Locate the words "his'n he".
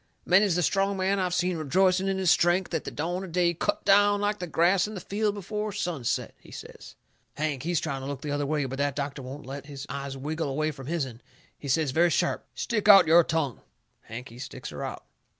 10.87-11.67